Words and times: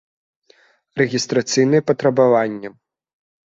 Рэгiстрацыйныя 1.03 1.87
патрабаваннi 1.93 2.67